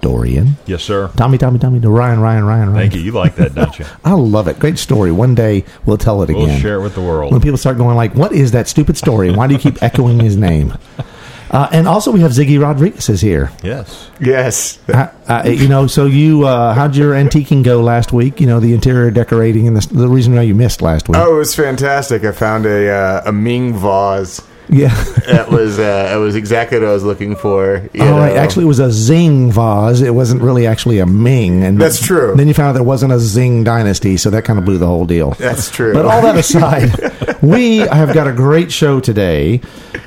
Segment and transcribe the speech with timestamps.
[0.00, 0.56] Dorian.
[0.66, 1.10] Yes, sir.
[1.16, 2.90] Tommy, Tommy, Tommy, to Ryan, Ryan, Ryan, Ryan.
[2.90, 3.00] Thank you.
[3.00, 3.84] You like that, don't you?
[4.04, 4.58] I love it.
[4.58, 5.12] Great story.
[5.12, 6.60] One day we'll tell it We'll again.
[6.60, 7.32] share it with the world.
[7.32, 9.30] When people start going like, "What is that stupid story?
[9.30, 10.74] Why do you keep echoing his name?"
[11.50, 13.50] Uh, and also, we have Ziggy Rodriguez is here.
[13.62, 14.10] Yes.
[14.20, 14.78] Yes.
[14.86, 18.38] Uh, uh, you know, so you, uh, how'd your antiquing go last week?
[18.38, 21.16] You know, the interior decorating and the, the reason why you missed last week.
[21.16, 22.22] Oh, it was fantastic.
[22.24, 24.42] I found a uh, a Ming vase.
[24.68, 25.04] Yeah.
[25.28, 27.86] That was uh, it was exactly what I was looking for.
[27.92, 28.34] you All right.
[28.34, 30.00] Actually, it was a Zing vase.
[30.00, 31.64] It wasn't really actually a Ming.
[31.64, 32.34] And That's true.
[32.34, 34.86] Then you found out there wasn't a Zing dynasty, so that kind of blew the
[34.86, 35.32] whole deal.
[35.32, 35.92] That's true.
[35.92, 39.60] But all that aside, we have got a great show today.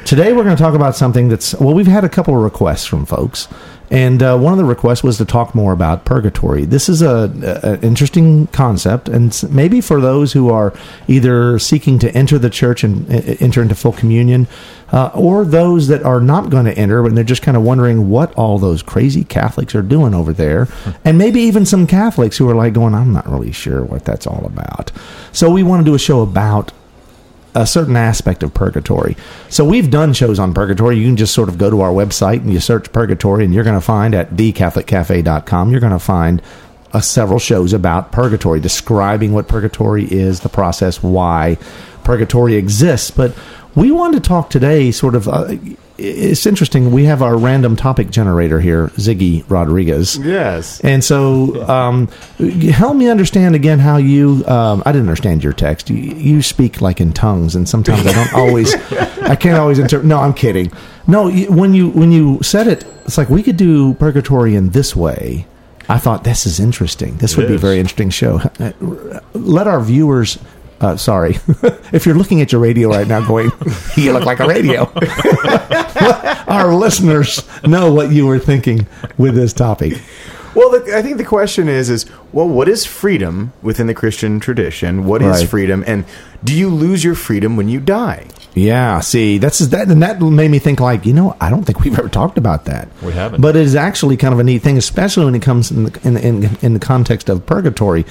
[0.06, 2.86] Today we're going to talk about something that's well, we've had a couple of requests
[2.86, 3.48] from folks,
[3.92, 6.64] and uh, one of the requests was to talk more about purgatory.
[6.64, 10.73] This is a, interesting concept, and maybe for those who are
[11.09, 13.09] either seeking to enter the church and
[13.42, 14.47] enter into full communion,
[14.94, 18.09] uh, or those that are not going to enter, and they're just kind of wondering
[18.09, 20.69] what all those crazy Catholics are doing over there,
[21.03, 24.25] and maybe even some Catholics who are like going, "I'm not really sure what that's
[24.25, 24.92] all about."
[25.34, 26.72] So we want to do a show about
[27.53, 29.17] a certain aspect of purgatory.
[29.49, 30.97] So we've done shows on purgatory.
[30.97, 33.63] You can just sort of go to our website and you search purgatory, and you're
[33.63, 36.41] going to find at thecatholiccafe.com, you're going to find
[36.94, 41.57] uh, several shows about purgatory, describing what purgatory is, the process, why
[42.03, 43.11] purgatory exists.
[43.11, 43.35] But
[43.75, 45.27] we want to talk today sort of.
[45.27, 45.55] Uh,
[46.02, 46.91] it's interesting.
[46.91, 50.17] We have our random topic generator here, Ziggy Rodriguez.
[50.17, 50.80] yes.
[50.81, 52.07] And so, um,
[52.38, 54.44] help me understand again how you.
[54.47, 55.89] Um, I didn't understand your text.
[55.89, 58.73] You, you speak like in tongues, and sometimes I don't always.
[59.22, 60.07] I can't always interpret.
[60.07, 60.72] No, I'm kidding.
[61.07, 64.95] No, when you when you said it, it's like we could do purgatory in this
[64.95, 65.45] way.
[65.90, 67.17] I thought this is interesting.
[67.17, 68.40] This would be a very interesting show.
[69.34, 70.40] Let our viewers.
[70.81, 71.38] Uh, sorry,
[71.94, 73.52] if you're looking at your radio right now, going,
[73.96, 74.92] "You look like a radio."
[76.47, 78.88] our listeners know what you were thinking
[79.18, 80.02] with this topic.
[80.53, 84.40] Well, the, I think the question is is well, what is freedom within the Christian
[84.40, 85.06] tradition?
[85.06, 85.50] What is Right.
[85.50, 86.03] freedom, and
[86.44, 88.25] do you lose your freedom when you die?
[88.53, 91.80] Yeah, see, that's that, and that made me think like, you know, I don't think
[91.81, 92.90] we've ever talked about that.
[93.02, 93.40] We haven't.
[93.40, 96.00] but it is actually kind of a neat thing, especially when it comes in the,
[96.03, 98.06] in, in, in the context of purgatory,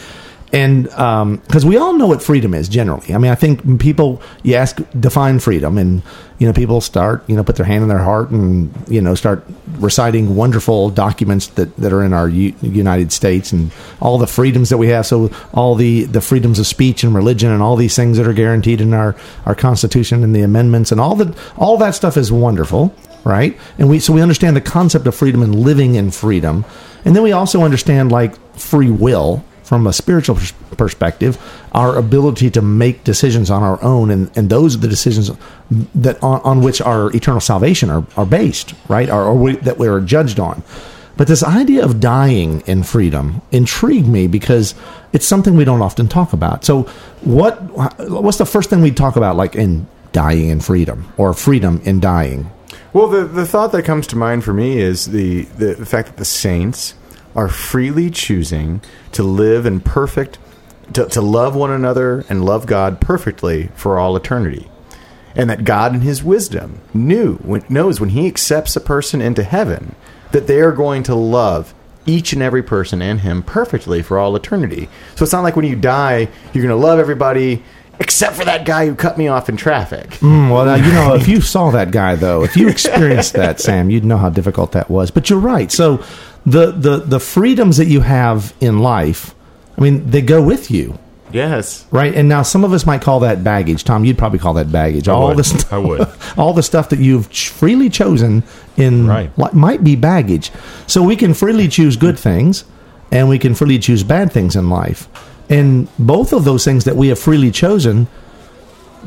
[0.53, 3.15] and um, because we all know what freedom is generally.
[3.15, 6.03] I mean, I think people you ask define freedom, and
[6.39, 9.15] you know, people start you know put their hand in their heart and you know
[9.15, 9.45] start
[9.79, 14.71] reciting wonderful documents that, that are in our U- United States and all the freedoms
[14.71, 15.07] that we have.
[15.07, 18.33] So all the the freedoms of speech and religion and all these things that are
[18.33, 19.15] guaranteed in our
[19.47, 23.57] our Constitution and the amendments and all the all that stuff is wonderful, right?
[23.79, 26.65] And we so we understand the concept of freedom and living in freedom,
[27.05, 31.39] and then we also understand like free will from a spiritual pers- perspective,
[31.71, 35.31] our ability to make decisions on our own, and, and those are the decisions
[35.95, 39.09] that on, on which our eternal salvation are, are based, right?
[39.09, 40.65] Or, or we, that we are judged on.
[41.17, 44.75] But this idea of dying in freedom intrigued me because
[45.13, 46.65] it's something we don't often talk about.
[46.65, 46.83] So,
[47.21, 47.63] what
[48.11, 52.01] what's the first thing we talk about, like in dying in freedom or freedom in
[52.01, 52.51] dying?
[52.93, 56.17] Well, the the thought that comes to mind for me is the, the fact that
[56.17, 56.95] the saints
[57.35, 58.81] are freely choosing
[59.13, 60.39] to live in perfect,
[60.93, 64.69] to, to love one another and love God perfectly for all eternity,
[65.35, 69.95] and that God, in His wisdom, knew knows when He accepts a person into heaven
[70.33, 71.75] that they are going to love
[72.07, 74.89] each and every person and Him perfectly for all eternity.
[75.15, 77.63] So it's not like when you die, you're going to love everybody.
[78.01, 80.09] Except for that guy who cut me off in traffic.
[80.21, 83.61] Mm, well, now, you know, if you saw that guy, though, if you experienced that,
[83.61, 85.11] Sam, you'd know how difficult that was.
[85.11, 85.71] But you're right.
[85.71, 86.03] So
[86.47, 89.35] the the the freedoms that you have in life,
[89.77, 90.99] I mean, they go with you,
[91.31, 91.85] Yes.
[91.91, 92.15] right?
[92.15, 93.85] And now some of us might call that baggage.
[93.85, 95.07] Tom, you'd probably call that baggage.
[95.07, 95.37] all would.
[95.37, 96.09] the st- I would.
[96.39, 98.43] all the stuff that you've ch- freely chosen
[98.79, 99.31] in Right.
[99.39, 100.51] li- might be baggage.
[100.87, 102.65] So we can freely choose good things,
[103.13, 105.07] and we can freely choose bad things in life.
[105.51, 108.07] And both of those things that we have freely chosen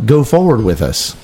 [0.06, 1.16] go forward with us.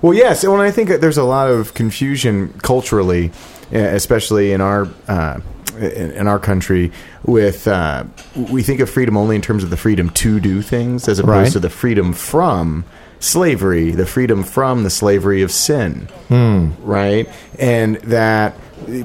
[0.00, 3.32] Well, yes, and I think that there's a lot of confusion culturally,
[3.72, 5.40] eh, especially in our uh,
[5.80, 6.92] in, our country.
[7.24, 8.04] With uh,
[8.50, 11.28] we think of freedom only in terms of the freedom to do things, as opposed
[11.46, 11.52] Right.
[11.52, 12.84] to the freedom from
[13.18, 17.26] slavery, the freedom from the slavery of sin, right?
[17.58, 18.54] And that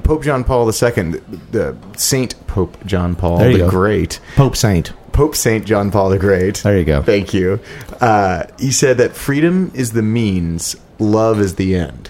[0.04, 1.22] Pope John Paul II,
[1.52, 3.69] the Saint Pope John Paul the go.
[3.69, 4.92] Great, Pope Saint.
[5.19, 6.56] Pope Saint John Paul the Great.
[6.63, 7.04] There you go.
[7.04, 7.60] Thank you.
[8.00, 12.10] Uh, he said that freedom is the means, love is the end,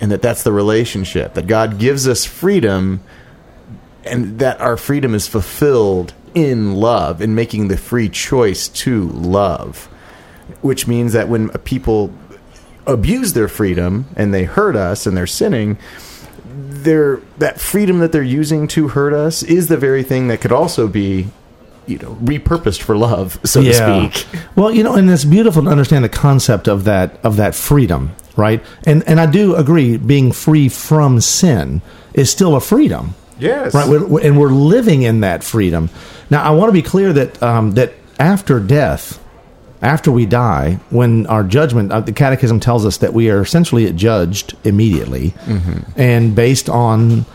[0.00, 1.34] and that that's the relationship.
[1.34, 3.00] That God gives us freedom,
[4.04, 9.86] and that our freedom is fulfilled in love, in making the free choice to love.
[10.60, 12.14] Which means that when people
[12.86, 15.78] abuse their freedom and they hurt us and they're sinning,
[16.44, 20.52] their that freedom that they're using to hurt us is the very thing that could
[20.52, 21.26] also be
[21.86, 23.68] you know repurposed for love so to
[24.10, 27.54] speak Well, you know, and it's beautiful to understand the concept of that of that
[27.54, 28.62] freedom, right?
[28.86, 31.82] And and I do agree, being free from sin
[32.14, 33.88] is still a freedom, yes right?
[33.88, 35.90] We're, we're- and we're living in that freedom.
[36.30, 39.20] Now, I want to be clear that um, that after death,
[39.82, 43.92] after we die, when our judgment, uh, the Catechism tells us that we are essentially
[43.92, 45.34] judged immediately,
[45.96, 47.26] and based on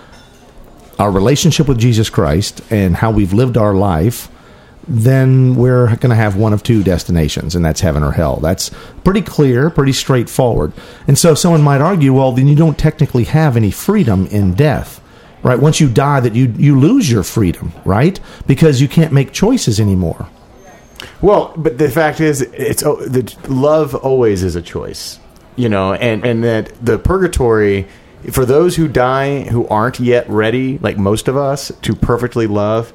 [1.00, 4.27] our relationship with Jesus Christ and how we've lived our life,
[4.88, 8.38] then we're going to have one of two destinations, and that's heaven or hell.
[8.38, 8.72] That's
[9.04, 10.74] pretty clear, pretty straightforward.
[11.07, 15.00] And so someone might argue, well, then you don't technically have any freedom in death.
[15.44, 15.60] Right?
[15.60, 18.19] Once you die that you you lose your freedom, right?
[18.45, 20.28] Because you can't make choices anymore.
[21.22, 25.19] well but the fact is it's oh, the love always is a choice
[25.56, 27.88] you know and and that the purgatory
[28.31, 32.94] for those who die who aren't yet ready like most of us to perfectly love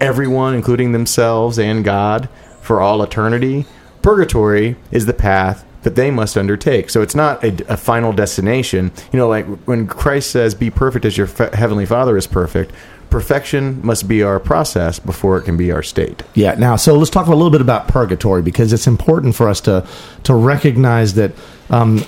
[0.00, 2.28] everyone including themselves and god
[2.60, 3.64] for all eternity
[4.02, 8.90] purgatory is the path that they must undertake so it's not a, a final destination
[9.12, 12.72] you know like when christ says be perfect as your fa- heavenly father is perfect
[13.10, 16.54] perfection must be our process before it can be our state Yeah.
[16.56, 19.86] Now, so let's talk a little bit about purgatory because it's important for us to
[20.24, 21.32] to recognize that
[21.70, 22.04] um,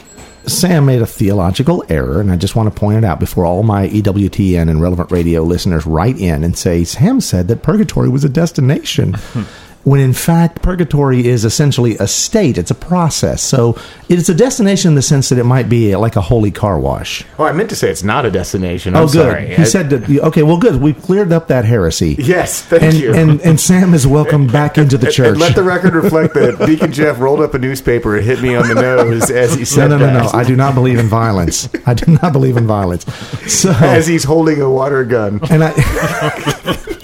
[0.46, 3.62] Sam made a theological error, and I just want to point it out before all
[3.62, 8.24] my EWTN and relevant radio listeners write in and say Sam said that purgatory was
[8.24, 9.16] a destination.
[9.82, 13.42] When in fact, purgatory is essentially a state, it's a process.
[13.42, 13.78] So
[14.10, 17.24] it's a destination in the sense that it might be like a holy car wash.
[17.38, 19.12] oh i meant to say it's not a destination oh, i'm oh, good.
[19.32, 20.10] sorry He I- said that.
[20.26, 20.82] Okay, well, good.
[20.82, 22.16] We've cleared up that heresy.
[22.18, 25.28] yes thank and, you and and Sam is welcome back into the church.
[25.28, 28.54] And let the record reflect that Deacon Jeff rolled up a newspaper and hit me
[28.54, 30.20] on the nose as he no, said no, no, no.
[30.24, 30.34] that.
[30.34, 31.68] I do not believe in violence.
[31.86, 33.04] I do not believe in violence.
[33.50, 35.40] So, as he's holding a water gun.
[35.50, 35.72] and I,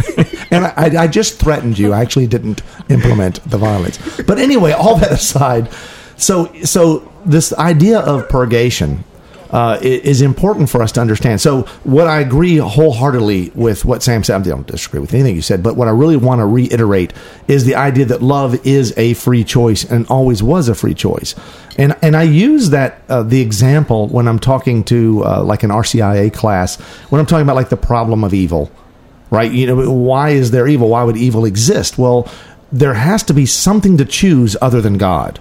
[0.51, 1.93] and I, I, just threatened you.
[1.93, 3.99] I actually didn't implement the violence.
[4.23, 5.71] But anyway, all that aside,
[6.17, 9.05] so so this idea of purgation
[9.51, 11.41] uh, is important for us to understand.
[11.41, 15.43] So, what I agree wholeheartedly with what Sam said, I don't disagree with anything you
[15.43, 17.13] said, but what I really want to reiterate
[17.49, 21.35] is the idea that love is a free choice and always was a free choice.
[21.79, 25.71] And and I use that uh, the example when I'm talking to uh, like an
[25.71, 28.71] RCIA class when I'm talking about like the problem of evil
[29.31, 29.51] right?
[29.51, 30.89] You know, why is there evil?
[30.91, 31.99] Why would evil exist?
[31.99, 32.29] Well,
[32.73, 35.39] there has to be something to choose other than God,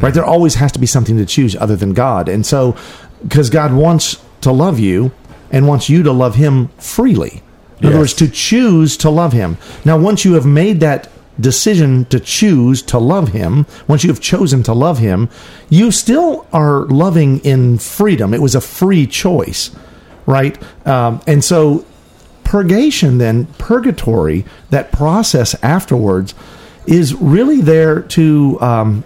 [0.00, 0.14] right?
[0.14, 2.28] There always has to be something to choose other than God.
[2.28, 2.76] And so,
[3.22, 5.12] because God wants to love you
[5.50, 7.42] and wants you to love Him freely.
[7.80, 9.56] In other words, to choose to love Him.
[9.84, 11.08] Now, once you have made that
[11.40, 15.28] decision to choose to love Him, once you have chosen to love Him,
[15.70, 18.34] you still are loving in freedom.
[18.34, 19.70] It was a free choice,
[20.26, 20.58] right?
[20.86, 21.84] Um, and so,
[22.50, 26.34] purgation then purgatory that process afterwards
[26.84, 29.04] is really there to um,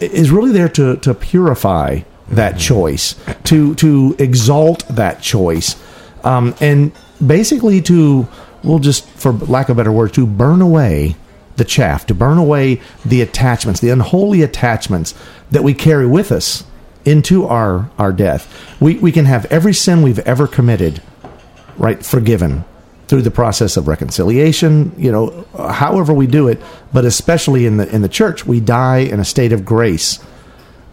[0.00, 5.80] is really there to to purify that choice to to exalt that choice
[6.24, 6.90] um, and
[7.24, 8.26] basically to
[8.64, 11.14] we'll just for lack of a better word to burn away
[11.58, 15.14] the chaff to burn away the attachments the unholy attachments
[15.52, 16.64] that we carry with us
[17.04, 18.52] into our our death.
[18.80, 21.00] We we can have every sin we've ever committed
[21.78, 22.64] right forgiven
[23.10, 26.58] through the process of reconciliation you know however we do it
[26.92, 30.18] but especially in the in the church we die in a state of grace.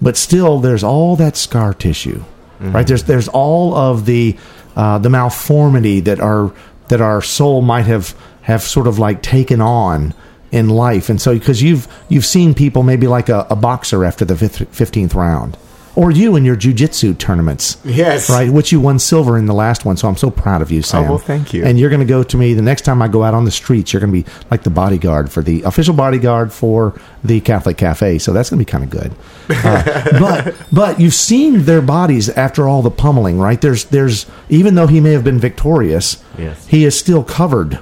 [0.02, 2.24] But still there's all that scar tissue
[2.60, 2.88] right?
[2.88, 4.36] There's there's all of the
[4.76, 6.54] uh, the malformity that our
[6.88, 10.14] that our soul might have have sort of like taken on
[10.52, 11.10] in life.
[11.10, 14.60] And so because you've you've seen people maybe like a, a boxer after the fifth,
[14.72, 15.58] 15th round
[15.98, 17.78] or you in your jujitsu tournaments.
[17.84, 18.30] Yes.
[18.30, 18.52] right?
[18.52, 21.06] Which you won silver in the last one so i'm so proud of you sam.
[21.06, 21.66] Oh, well, thank you.
[21.66, 23.52] and you're going to go to me the next time i go out on the
[23.52, 27.78] streets you're going to be like the bodyguard for the official bodyguard for the catholic
[27.78, 29.12] cafe so that's going to be kind of good.
[29.50, 33.60] Uh, but but you've seen their bodies after all the pummeling right?
[33.60, 36.68] There's there's even though he may have been victorious Yes.
[36.68, 37.80] he is still covered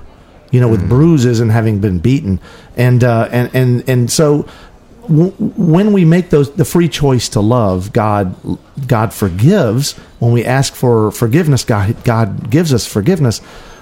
[0.51, 2.39] you know with bruises and having been beaten.
[2.77, 4.47] And uh and and and so
[5.07, 8.35] w- when we make those the free choice to love god
[8.87, 13.41] god forgives when we ask for forgiveness god god gives us forgiveness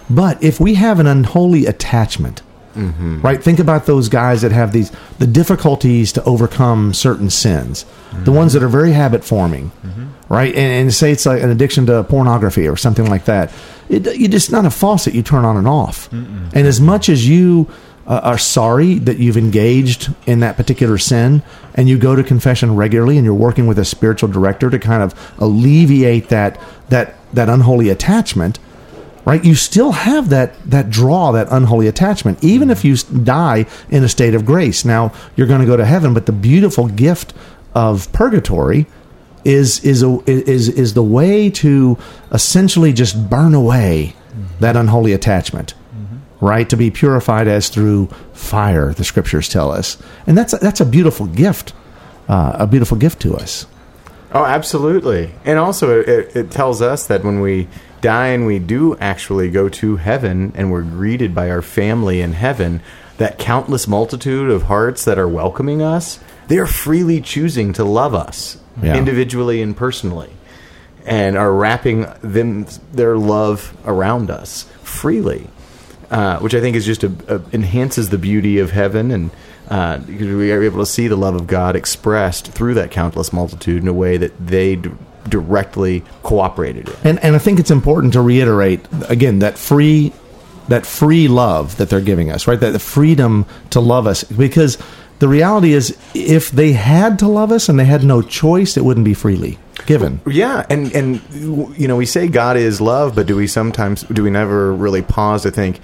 [0.09, 2.41] but if we have an unholy attachment
[2.75, 3.21] Mm-hmm.
[3.21, 3.43] Right?
[3.43, 8.23] Think about those guys that have these the difficulties to overcome certain sins, mm-hmm.
[8.23, 10.07] the ones that are very habit forming, mm-hmm.
[10.27, 10.53] right?
[10.53, 13.51] And, and, say it's like an addiction to pornography or something like that.
[13.89, 16.09] It, you just not a faucet you turn on and off.
[16.09, 16.51] Mm-mm.
[16.53, 17.69] And as much as you
[18.05, 21.41] uh, are sorry that you've engaged in that particular sin
[21.75, 25.01] and you go to confession regularly and you're working with a spiritual director to kind
[25.01, 28.60] of alleviate that that that unholy attachment
[29.25, 34.03] right you still have that that draw that unholy attachment even if you die in
[34.03, 34.83] a state of grace.
[34.83, 37.33] Now you're going to go to heaven but the beautiful gift
[37.74, 38.86] of purgatory
[39.45, 41.98] is is a, is is the way to
[42.31, 44.15] essentially just burn away
[44.60, 45.74] that unholy attachment
[46.43, 46.69] right?
[46.69, 49.97] To be purified as through fire, the scriptures tell us,
[50.27, 51.73] and that's that's a beautiful gift,
[52.27, 53.65] uh, a beautiful gift to us.
[54.33, 57.67] Oh, absolutely, and also it, it tells us that when we
[58.01, 62.33] die and we do actually go to heaven and we're greeted by our family in
[62.33, 62.81] heaven,
[63.17, 66.19] that countless multitude of hearts that are welcoming us,
[66.50, 68.97] they are freely choosing to love us yeah.
[68.97, 70.31] individually and personally
[71.05, 75.47] and are wrapping them their love around us freely
[76.13, 79.32] uh, which I think is just a, a, enhances the beauty of heaven, and
[79.70, 83.82] uh, we are able to see the love of God expressed through that countless multitude
[83.82, 84.91] in a way that they d-
[85.27, 86.96] directly cooperated in.
[87.03, 90.13] And and I think it's important to reiterate again that free
[90.67, 92.60] that free love that they're giving us, right?
[92.60, 94.77] That the freedom to love us, because
[95.17, 98.86] the reality is, if they had to love us and they had no choice, it
[98.86, 100.22] wouldn't be freely given.
[100.27, 101.22] Yeah, and and
[101.77, 105.01] you know we say God is love, but do we sometimes do we never really
[105.01, 105.79] pause to think?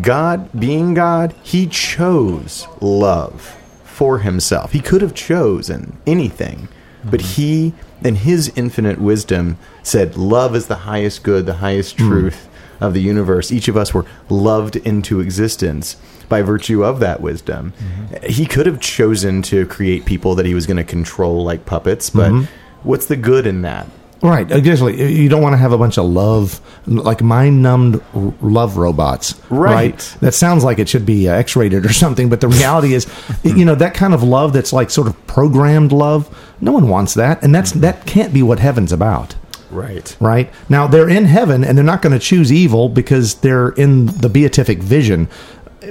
[0.00, 4.72] God, being God, he chose love for himself.
[4.72, 6.68] He could have chosen anything,
[7.04, 7.42] but mm-hmm.
[7.42, 12.08] he, in his infinite wisdom, said love is the highest good, the highest mm.
[12.08, 12.86] truth mm.
[12.86, 13.50] of the universe.
[13.50, 15.96] Each of us were loved into existence
[16.28, 17.72] by virtue of that wisdom.
[17.78, 18.26] Mm-hmm.
[18.26, 22.10] He could have chosen to create people that he was going to control like puppets,
[22.10, 22.86] but mm-hmm.
[22.86, 23.86] what's the good in that?
[24.26, 25.14] Right, exactly.
[25.14, 28.02] You don't want to have a bunch of love, like mind numbed
[28.42, 29.40] love robots.
[29.50, 29.92] Right.
[29.92, 30.16] right.
[30.20, 33.06] That sounds like it should be uh, X rated or something, but the reality is,
[33.44, 36.28] you know, that kind of love that's like sort of programmed love.
[36.60, 39.34] No one wants that, and that's that can't be what heaven's about.
[39.70, 40.16] Right.
[40.20, 40.52] Right.
[40.68, 44.28] Now they're in heaven, and they're not going to choose evil because they're in the
[44.28, 45.28] beatific vision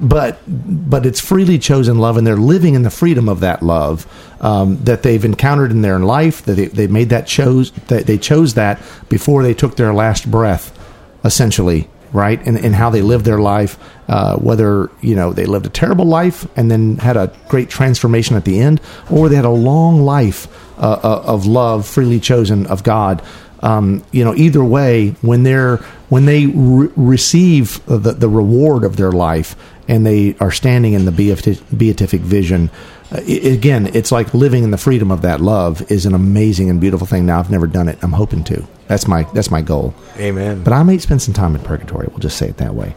[0.02, 4.08] but but it's freely chosen love, and they're living in the freedom of that love
[4.42, 6.44] um, that they've encountered in their life.
[6.44, 10.30] That they, they made that chose that they chose that before they took their last
[10.30, 10.78] breath,
[11.24, 12.46] essentially, right?
[12.46, 16.06] And, and how they lived their life, uh, whether you know they lived a terrible
[16.06, 20.02] life and then had a great transformation at the end, or they had a long
[20.02, 20.48] life
[20.80, 23.22] uh, uh of love, freely chosen of God.
[23.62, 25.78] Um, you know, either way, when they're
[26.10, 29.56] when they re- receive the, the reward of their life
[29.88, 32.70] and they are standing in the beatific vision.
[33.12, 36.82] Uh, again, it's like living in the freedom of that love is an amazing and
[36.82, 37.26] beautiful thing.
[37.26, 38.00] Now, I've never done it.
[38.02, 38.66] I'm hoping to.
[38.88, 39.94] That's my that's my goal.
[40.18, 40.64] Amen.
[40.64, 42.08] But I may spend some time in purgatory.
[42.08, 42.96] We'll just say it that way.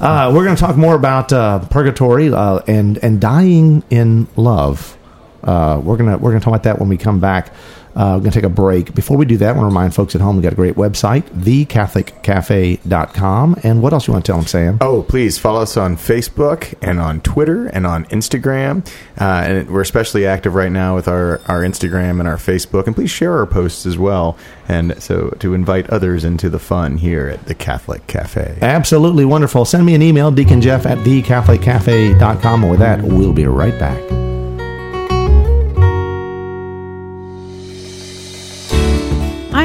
[0.00, 4.96] Uh, we're going to talk more about uh, purgatory uh, and and dying in love.
[5.42, 7.52] Uh, we're gonna we're gonna talk about that when we come back.
[7.96, 8.94] Uh, we're going to take a break.
[8.94, 10.74] Before we do that, I want to remind folks at home we got a great
[10.74, 13.56] website, thecatholiccafe.com.
[13.62, 14.76] And what else you want to tell them, Sam?
[14.82, 18.86] Oh, please follow us on Facebook and on Twitter and on Instagram.
[19.18, 22.86] Uh, and we're especially active right now with our, our Instagram and our Facebook.
[22.86, 24.36] And please share our posts as well.
[24.68, 28.58] And so to invite others into the fun here at the Catholic Cafe.
[28.60, 29.64] Absolutely wonderful.
[29.64, 32.62] Send me an email, Deacon Jeff at thecatholiccafe.com.
[32.62, 34.25] And with that, we'll be right back.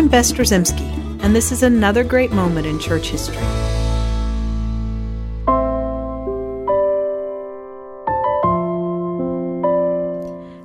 [0.02, 3.36] I'm Bess Drzymski, and this is another great moment in church history.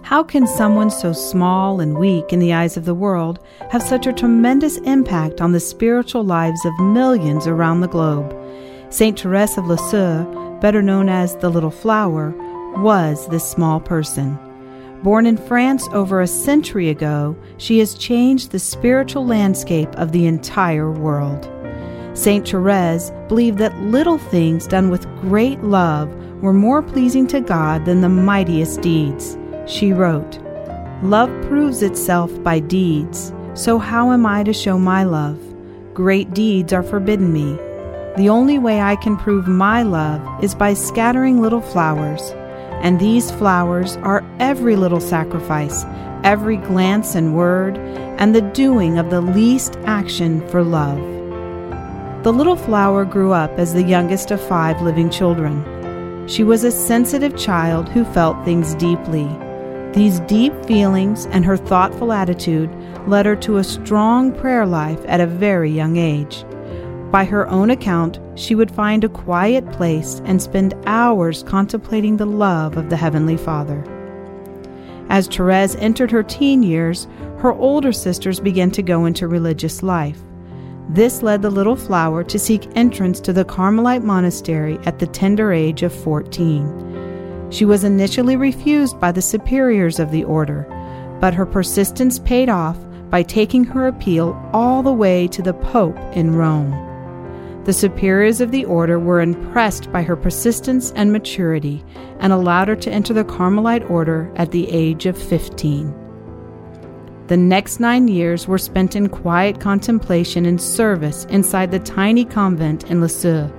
[0.01, 3.39] How can someone so small and weak in the eyes of the world
[3.71, 8.35] have such a tremendous impact on the spiritual lives of millions around the globe?
[8.89, 9.21] St.
[9.21, 10.25] Therese of Lisieux,
[10.63, 12.31] better known as the Little Flower,
[12.79, 14.39] was this small person.
[15.03, 20.27] Born in France over a century ago, she has changed the spiritual landscape of the
[20.27, 21.51] entire world.
[22.15, 22.49] St.
[22.49, 26.13] Therese believed that little things done with great love
[26.43, 29.37] were more pleasing to God than the mightiest deeds.
[29.67, 30.39] She wrote,
[31.03, 35.39] Love proves itself by deeds, so how am I to show my love?
[35.93, 37.57] Great deeds are forbidden me.
[38.17, 42.33] The only way I can prove my love is by scattering little flowers
[42.83, 45.85] and these flowers are every little sacrifice,
[46.25, 47.79] every glance and word,
[48.19, 50.99] and the doing of the least action for love.
[52.25, 56.27] The little flower grew up as the youngest of five living children.
[56.29, 59.29] She was a sensitive child who felt things deeply.
[59.93, 62.71] These deep feelings and her thoughtful attitude
[63.07, 66.45] led her to a strong prayer life at a very young age.
[67.11, 72.27] By her own account, she would find a quiet place and spend hours contemplating the
[72.27, 73.85] love of the Heavenly Father.
[75.09, 77.07] As Therese entered her teen years,
[77.39, 80.19] her older sisters began to go into religious life.
[80.89, 85.53] This led the little flower to seek entrance to the Carmelite monastery at the tender
[85.53, 87.49] age of 14.
[87.51, 90.67] She was initially refused by the superiors of the order,
[91.21, 92.77] but her persistence paid off
[93.11, 96.96] by taking her appeal all the way to the Pope in Rome.
[97.67, 101.85] The superiors of the order were impressed by her persistence and maturity
[102.21, 105.93] and allowed her to enter the Carmelite order at the age of 15.
[107.27, 112.89] The next nine years were spent in quiet contemplation and service inside the tiny convent
[112.89, 113.51] in Lisieux.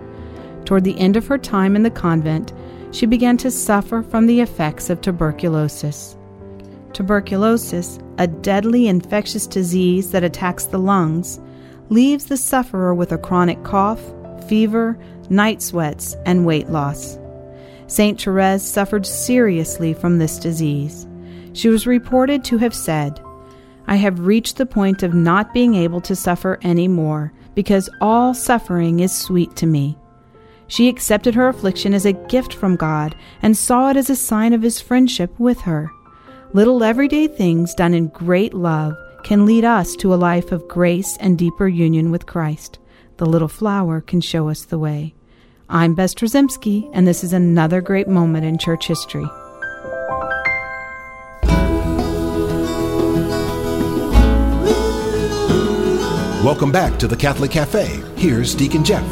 [0.64, 2.54] Toward the end of her time in the convent,
[2.92, 6.16] she began to suffer from the effects of tuberculosis.
[6.94, 11.42] Tuberculosis, a deadly infectious disease that attacks the lungs,
[11.90, 14.02] leaves the sufferer with a chronic cough,
[14.48, 14.98] fever,
[15.30, 17.18] night sweats, and weight loss.
[17.88, 18.22] St.
[18.22, 21.08] Therese suffered seriously from this disease.
[21.54, 23.20] She was reported to have said,
[23.88, 28.34] I have reached the point of not being able to suffer any more, because all
[28.34, 29.98] suffering is sweet to me.
[30.68, 34.52] She accepted her affliction as a gift from God and saw it as a sign
[34.52, 35.90] of His friendship with her.
[36.54, 38.96] Little everyday things done in great love
[39.28, 42.80] can lead us to a life of grace and deeper union with Christ.
[43.18, 45.14] The little flower can show us the way.
[45.68, 49.26] I'm Bess Drzymski, and this is another great moment in church history.
[56.42, 58.02] Welcome back to the Catholic Cafe.
[58.16, 59.04] Here's Deacon Jeff.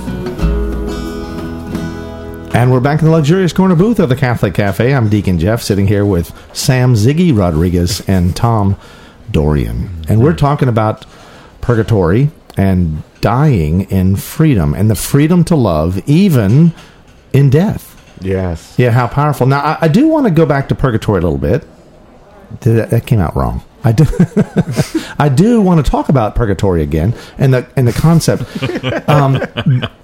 [2.56, 4.96] And we're back in the luxurious corner booth of the Catholic Cafe.
[4.96, 8.78] I'm Deacon Jeff, sitting here with Sam Ziggy Rodriguez and Tom
[9.36, 9.90] Dorian.
[10.08, 11.06] And we're talking about
[11.60, 16.74] purgatory and dying in freedom and the freedom to love, even
[17.34, 18.02] in death.
[18.22, 18.76] Yes.
[18.78, 19.46] Yeah, how powerful.
[19.46, 21.68] Now, I, I do want to go back to purgatory a little bit.
[22.62, 23.62] That, that came out wrong.
[23.86, 24.06] I do.
[25.20, 28.44] I do want to talk about purgatory again and the and the concept,
[29.10, 29.40] um,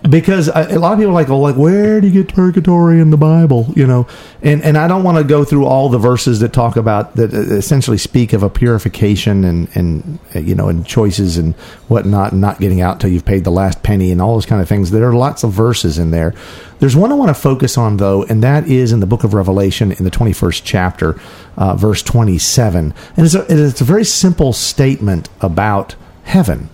[0.07, 2.99] because I, a lot of people are like, "Oh, like where do you get purgatory
[2.99, 4.07] in the Bible?" You know,
[4.43, 7.33] and and I don't want to go through all the verses that talk about that
[7.33, 11.55] essentially speak of a purification and and uh, you know and choices and
[11.87, 14.61] whatnot, and not getting out till you've paid the last penny and all those kind
[14.61, 14.91] of things.
[14.91, 16.35] There are lots of verses in there.
[16.81, 19.35] There's one I want to focus on though, and that is in the book of
[19.35, 21.21] Revelation in the 21st chapter,
[21.55, 26.69] uh, verse 27, and it's a, it's a very simple statement about heaven.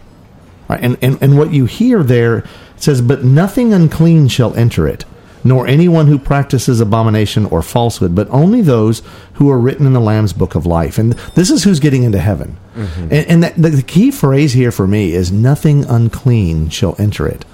[0.67, 0.79] Right?
[0.81, 2.43] And, and, and what you hear there
[2.75, 5.05] says, But nothing unclean shall enter it,
[5.43, 9.99] nor anyone who practices abomination or falsehood, but only those who are written in the
[9.99, 10.97] Lamb's book of life.
[10.97, 12.57] And this is who's getting into heaven.
[12.75, 13.01] Mm-hmm.
[13.01, 17.27] And, and that, the, the key phrase here for me is, Nothing unclean shall enter
[17.27, 17.45] it.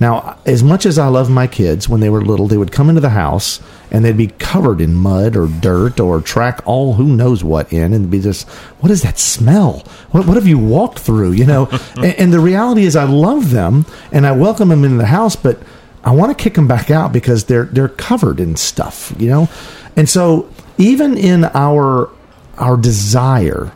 [0.00, 2.88] Now, as much as I love my kids, when they were little, they would come
[2.88, 7.04] into the house and they'd be covered in mud or dirt or track all who
[7.14, 8.48] knows what in, and be just,
[8.80, 9.84] what is that smell?
[10.10, 11.32] What, what have you walked through?
[11.32, 14.96] You know, and, and the reality is, I love them and I welcome them into
[14.96, 15.58] the house, but
[16.02, 19.14] I want to kick them back out because they're they're covered in stuff.
[19.18, 19.48] You know,
[19.96, 22.10] and so even in our
[22.58, 23.72] our desire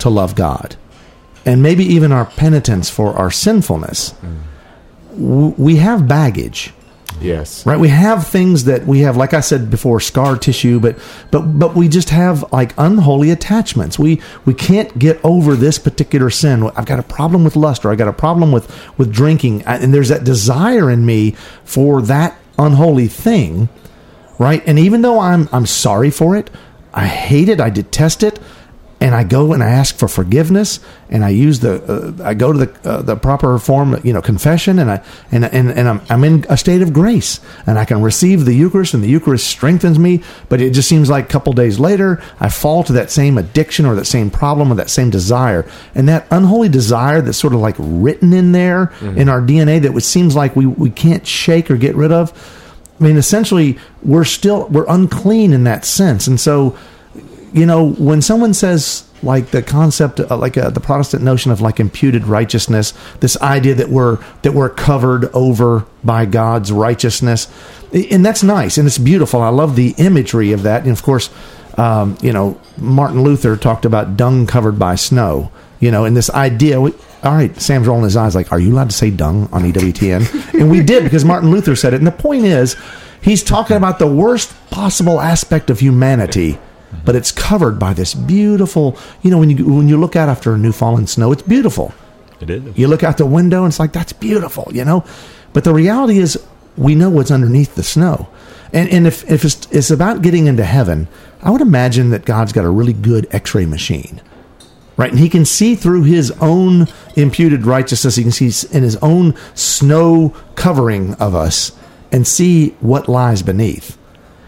[0.00, 0.76] to love God,
[1.46, 4.40] and maybe even our penitence for our sinfulness w-
[5.16, 6.72] we have baggage.
[7.20, 7.64] Yes.
[7.66, 7.78] right?
[7.78, 10.98] We have things that we have like i said before scar tissue but
[11.30, 13.98] but but we just have like unholy attachments.
[13.98, 16.68] We we can't get over this particular sin.
[16.74, 18.66] I've got a problem with lust or i got a problem with
[18.98, 21.32] with drinking and there's that desire in me
[21.64, 23.68] for that unholy thing
[24.38, 24.62] right?
[24.66, 26.50] And even though i'm i'm sorry for it
[26.92, 28.38] i hate it i detest it
[29.02, 30.78] and I go and I ask for forgiveness,
[31.10, 31.82] and I use the
[32.20, 35.44] uh, I go to the uh, the proper form, you know, confession, and I and
[35.44, 38.94] and, and I'm, I'm in a state of grace, and I can receive the Eucharist,
[38.94, 40.22] and the Eucharist strengthens me.
[40.48, 43.86] But it just seems like a couple days later, I fall to that same addiction
[43.86, 47.60] or that same problem or that same desire, and that unholy desire that's sort of
[47.60, 51.72] like written in there in our DNA that it seems like we we can't shake
[51.72, 52.32] or get rid of.
[53.00, 56.78] I mean, essentially, we're still we're unclean in that sense, and so
[57.52, 61.60] you know, when someone says like the concept, uh, like uh, the Protestant notion of
[61.60, 67.48] like imputed righteousness, this idea that we're that we're covered over by God's righteousness,
[67.92, 69.40] and that's nice and it's beautiful.
[69.42, 71.30] I love the imagery of that, and of course,
[71.78, 75.50] um, you know, Martin Luther talked about dung covered by snow.
[75.80, 76.80] You know, and this idea.
[76.80, 76.92] We,
[77.24, 80.54] all right, Sam's rolling his eyes like, "Are you allowed to say dung on EWTN?"
[80.60, 81.96] and we did because Martin Luther said it.
[81.96, 82.76] And the point is,
[83.20, 86.58] he's talking about the worst possible aspect of humanity,
[87.04, 88.96] but it's covered by this beautiful.
[89.22, 91.92] You know, when you when you look out after a new fallen snow, it's beautiful.
[92.40, 92.76] It is.
[92.76, 95.04] You look out the window and it's like that's beautiful, you know.
[95.52, 96.42] But the reality is,
[96.76, 98.28] we know what's underneath the snow,
[98.72, 101.08] and and if if it's, it's about getting into heaven,
[101.42, 104.20] I would imagine that God's got a really good X-ray machine,
[104.96, 105.10] right?
[105.10, 108.16] And He can see through His own imputed righteousness.
[108.16, 111.72] He can see in His own snow covering of us
[112.10, 113.98] and see what lies beneath.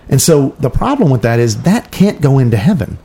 [0.08, 2.98] And so the problem with that is that can't go into heaven.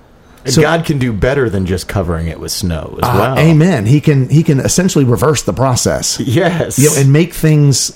[0.46, 3.40] So- God can do better than just covering it with snow as Uh, well.
[3.40, 3.86] Amen.
[3.86, 6.20] He can he can essentially reverse the process.
[6.20, 6.80] Yes.
[6.80, 7.92] you know, and make things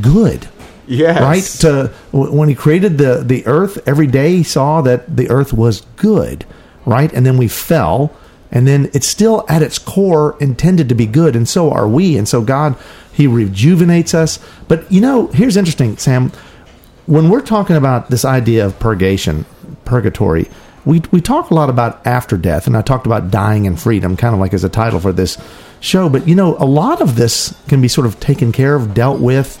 [0.00, 0.48] good.
[0.86, 1.20] yes.
[1.20, 1.42] Right?
[1.60, 5.82] To when he created the the earth, every day he saw that the earth was
[5.96, 6.44] good,
[6.86, 7.12] right?
[7.12, 8.12] And then we fell,
[8.52, 12.16] and then it's still at its core intended to be good, and so are we.
[12.16, 12.76] And so God,
[13.12, 14.38] he rejuvenates us.
[14.68, 16.32] But you know, here's interesting, Sam.
[17.10, 19.44] When we're talking about this idea of purgation,
[19.84, 20.48] purgatory,
[20.84, 24.16] we we talk a lot about after death, and I talked about dying in freedom,
[24.16, 25.36] kind of like as a title for this
[25.80, 26.08] show.
[26.08, 29.18] But you know, a lot of this can be sort of taken care of, dealt
[29.18, 29.58] with.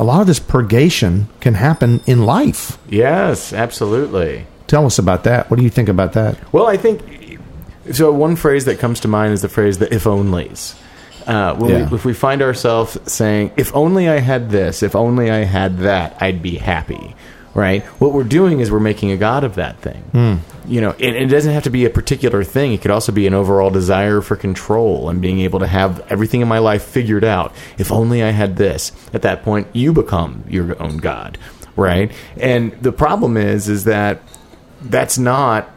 [0.00, 2.76] A lot of this purgation can happen in life.
[2.88, 4.48] Yes, absolutely.
[4.66, 5.48] Tell us about that.
[5.48, 6.52] What do you think about that?
[6.52, 7.38] Well, I think
[7.92, 8.10] so.
[8.10, 10.74] One phrase that comes to mind is the phrase "the if onlys."
[11.26, 11.88] Uh, when Yeah.
[11.88, 15.78] we, if we find ourselves saying, "If only I had this, if only I had
[15.80, 17.14] that, I'd be happy,"
[17.54, 17.82] right?
[17.98, 20.40] What we're doing is we're making a god of that thing.
[20.68, 22.72] You know, and it doesn't have to be a particular thing.
[22.72, 26.42] It could also be an overall desire for control and being able to have everything
[26.42, 27.52] in my life figured out.
[27.78, 28.92] If only I had this.
[29.12, 31.38] At that point, you become your own god,
[31.76, 32.12] right?
[32.38, 34.20] And the problem is, is that
[34.82, 35.68] that's not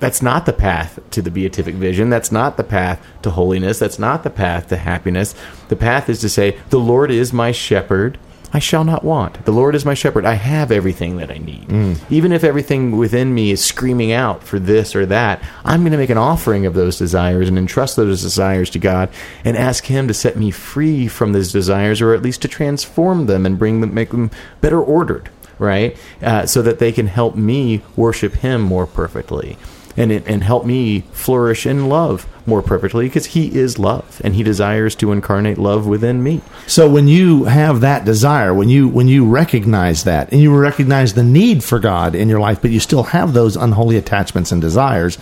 [0.00, 2.10] that's not the path to the beatific vision.
[2.10, 3.78] That's not the path to holiness.
[3.78, 5.34] That's not the path to happiness.
[5.68, 8.18] The path is to say, The Lord is my shepherd.
[8.52, 9.44] I shall not want.
[9.44, 10.24] The Lord is my shepherd.
[10.24, 11.70] I have everything that I need.
[12.10, 15.98] Even if everything within me is screaming out for this or that, I'm going to
[15.98, 19.08] make an offering of those desires and entrust those desires to God
[19.44, 23.26] and ask Him to set me free from those desires or at least to transform
[23.26, 25.94] them and bring them, make them better ordered right?
[26.22, 29.58] Uh, so that they can help me worship Him more perfectly,
[29.96, 34.42] and and help me flourish in love more perfectly, because He is love, and He
[34.42, 36.40] desires to incarnate love within me.
[36.66, 41.14] So when you have that desire, when you when you recognize that, and you recognize
[41.14, 44.60] the need for God in your life, but you still have those unholy attachments and
[44.60, 45.18] desires,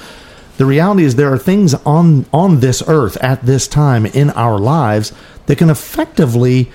[0.58, 4.58] the reality is there are things on on this earth at this time in our
[4.58, 5.12] lives
[5.46, 6.70] that can effectively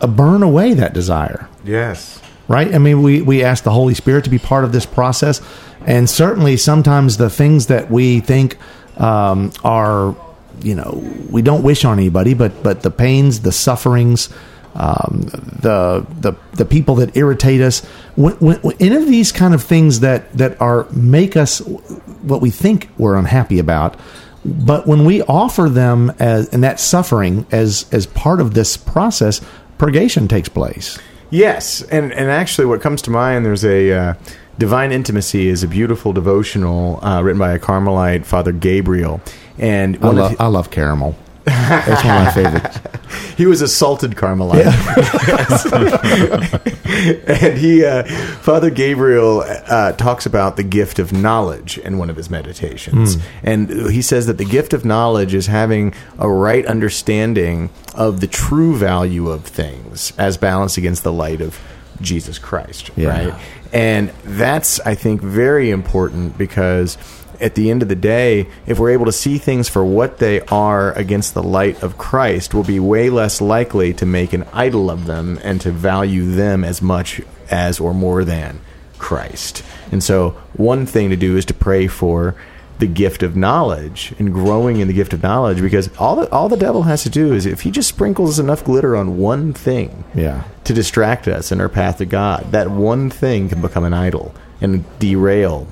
[0.00, 2.20] uh, burn away that desire Yes.
[2.48, 2.74] right?
[2.74, 5.40] I mean, we, we ask the Holy Spirit to be part of this process.
[5.86, 8.56] And certainly sometimes the things that we think
[8.96, 10.16] um, are,
[10.62, 14.30] you know, we don't wish on anybody, but, but the pains, the sufferings,
[14.74, 15.20] um,
[15.60, 17.84] the, the, the people that irritate us,
[18.16, 22.40] when, when, when any of these kind of things that, that are make us what
[22.40, 23.96] we think we're unhappy about,
[24.44, 29.40] but when we offer them as, and that suffering as, as part of this process,
[29.78, 30.98] purgation takes place.
[31.30, 34.14] Yes, and and actually, what comes to mind there's a uh,
[34.58, 39.20] divine intimacy is a beautiful devotional uh, written by a Carmelite, Father Gabriel,
[39.58, 41.16] and I one of love, I love caramel.
[41.44, 42.78] That's one of my favorites.
[43.36, 44.64] he was assaulted salted Carmelite.
[47.28, 48.04] and he, uh,
[48.40, 53.16] Father Gabriel, uh, talks about the gift of knowledge in one of his meditations.
[53.42, 58.26] And he says that the gift of knowledge is having a right understanding of the
[58.26, 61.58] true value of things as balanced against the light of
[62.00, 63.08] Jesus Christ, Yeah.
[63.08, 63.34] right?
[63.72, 66.96] And that's, I think, very important because
[67.40, 70.40] at the end of the day, if we're able to see things for what they
[70.42, 74.90] are against the light of Christ, we'll be way less likely to make an idol
[74.90, 77.20] of them and to value them as much
[77.50, 78.60] as or more than
[78.98, 79.62] Christ.
[79.92, 82.34] And so, one thing to do is to pray for
[82.80, 86.48] the gift of knowledge and growing in the gift of knowledge because all the, all
[86.48, 90.02] the devil has to do is if he just sprinkles enough glitter on one thing
[90.12, 90.42] Yeah.
[90.64, 92.50] to distract us in our path to God.
[92.50, 95.68] That one thing can become an idol and derail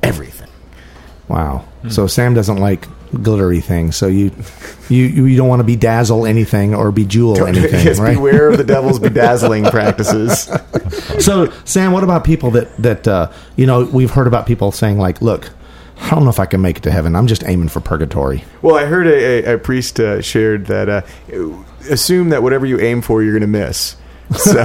[0.00, 0.48] everything.
[1.28, 1.64] Wow.
[1.90, 2.86] So Sam doesn't like
[3.22, 3.96] glittery things.
[3.96, 4.30] So you
[4.88, 8.14] you you you don't want to bedazzle anything or bejewel anything, Just right?
[8.14, 10.50] beware of the devil's bedazzling practices.
[11.20, 14.98] So Sam, what about people that that uh, you know we've heard about people saying
[14.98, 15.50] like, look,
[16.00, 17.14] I don't know if I can make it to heaven.
[17.16, 18.44] I'm just aiming for purgatory.
[18.62, 21.02] Well, I heard a, a, a priest uh, shared that uh,
[21.90, 23.96] assume that whatever you aim for, you're going to miss.
[24.32, 24.52] So,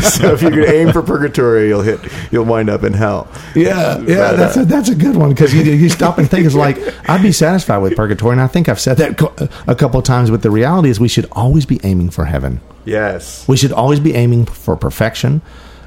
[0.00, 3.28] so if you could aim for purgatory, you'll hit, you'll wind up in hell.
[3.54, 6.30] Yeah, yeah, But, that's uh, a, that's a good one because you, you stop and
[6.30, 9.34] think it's like I'd be satisfied with purgatory, and I think I've said that co-
[9.66, 10.30] a couple of times.
[10.30, 12.60] But the reality is, we should always be aiming for heaven.
[12.84, 13.46] yes.
[13.48, 15.42] We should always be aiming for perfection,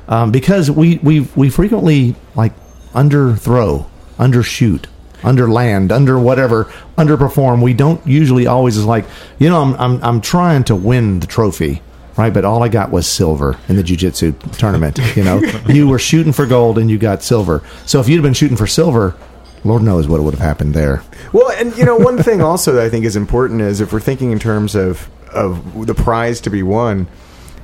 [0.09, 2.53] um, because we we we frequently like
[2.93, 3.87] underthrow,
[4.19, 4.85] undershoot,
[5.23, 6.65] underland, under whatever,
[6.97, 7.61] underperform.
[7.63, 9.05] We don't usually always is like
[9.39, 11.81] you know I'm I'm I'm trying to win the trophy.
[12.17, 14.97] Right, but all I got was silver in the jujitsu tournament.
[15.15, 17.61] You know, you were shooting for gold and you got silver.
[17.85, 19.15] So if you'd have been shooting for silver,
[19.63, 21.03] Lord knows what would have happened there.
[21.33, 23.99] Well, and you know, one thing also that I think is important is if we're
[23.99, 27.07] thinking in terms of of the prize to be won,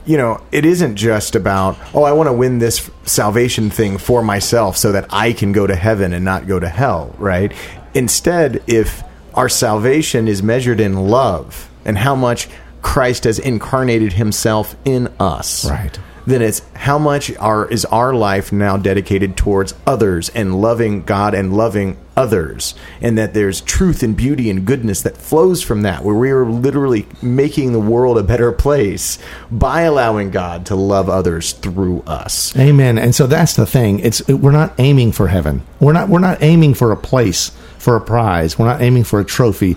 [0.06, 4.22] you know, it isn't just about oh, I want to win this salvation thing for
[4.22, 7.52] myself so that I can go to heaven and not go to hell, right?
[7.94, 12.48] Instead, if our salvation is measured in love and how much
[12.84, 15.67] Christ has incarnated himself in us.
[15.67, 16.00] Right.
[16.26, 21.34] Then it's how much our is our life now dedicated towards others and loving God
[21.34, 26.04] and loving others, and that there's truth and beauty and goodness that flows from that,
[26.04, 29.19] where we are literally making the world a better place
[29.52, 32.56] by allowing God to love others through us.
[32.56, 32.98] Amen.
[32.98, 34.00] And so that's the thing.
[34.00, 35.62] It's we're not aiming for heaven.
[35.82, 38.58] We're not we're not aiming for a place, for a prize.
[38.58, 39.76] We're not aiming for a trophy.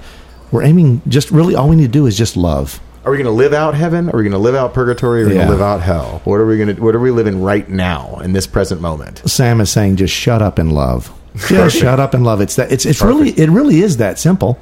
[0.52, 2.80] We're aiming just really all we need to do is just love.
[3.06, 4.08] Are we going to live out heaven?
[4.10, 5.22] Are we going to live out purgatory?
[5.22, 6.22] Are we going to live out hell?
[6.24, 6.82] What are we going to?
[6.82, 9.22] What are we living right now in this present moment?
[9.30, 11.12] Sam is saying just shut up and love.
[11.48, 12.40] Just shut up and love.
[12.40, 14.58] It's that it's it's really it really is that simple.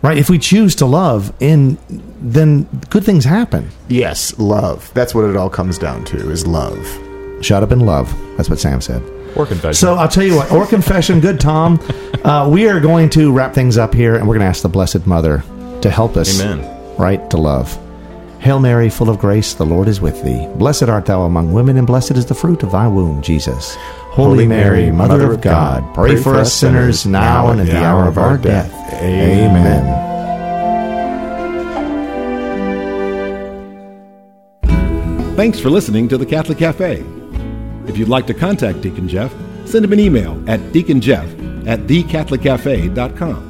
[0.00, 0.16] Right?
[0.16, 1.76] If we choose to love in
[2.18, 3.68] then good things happen.
[3.88, 4.90] Yes, love.
[4.94, 6.82] That's what it all comes down to: is love.
[7.42, 8.10] Shut up and love.
[8.38, 9.02] That's what Sam said.
[9.36, 9.74] Or confession.
[9.74, 11.78] So I'll tell you what, or confession, good Tom.
[12.20, 14.68] Uh, we are going to wrap things up here, and we're going to ask the
[14.68, 15.42] Blessed Mother
[15.80, 16.79] to help us, Amen.
[17.00, 17.78] Right, to love.
[18.40, 20.46] Hail Mary, full of grace, the Lord is with thee.
[20.56, 23.76] Blessed art thou among women, and blessed is the fruit of thy womb, Jesus.
[24.12, 28.18] Holy Mary, Mother of God, pray for us sinners now and at the hour of
[28.18, 28.72] our death.
[28.94, 30.08] Amen.
[35.36, 37.04] Thanks for listening to the Catholic Cafe.
[37.86, 39.32] If you'd like to contact Deacon Jeff,
[39.64, 43.49] send him an email at deaconjeff at thecatholiccafe.com.